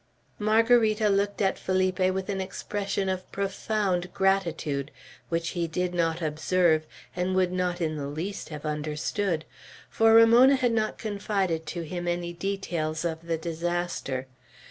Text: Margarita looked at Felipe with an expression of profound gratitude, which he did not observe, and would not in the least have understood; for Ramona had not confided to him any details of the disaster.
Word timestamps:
Margarita 0.39 1.09
looked 1.09 1.43
at 1.43 1.59
Felipe 1.59 1.99
with 1.99 2.27
an 2.27 2.41
expression 2.41 3.07
of 3.07 3.31
profound 3.31 4.11
gratitude, 4.15 4.89
which 5.29 5.49
he 5.49 5.67
did 5.67 5.93
not 5.93 6.23
observe, 6.23 6.87
and 7.15 7.35
would 7.35 7.51
not 7.51 7.79
in 7.79 7.97
the 7.97 8.07
least 8.07 8.49
have 8.49 8.65
understood; 8.65 9.45
for 9.91 10.15
Ramona 10.15 10.55
had 10.55 10.71
not 10.71 10.97
confided 10.97 11.67
to 11.67 11.83
him 11.83 12.07
any 12.07 12.33
details 12.33 13.05
of 13.05 13.27
the 13.27 13.37
disaster. 13.37 14.25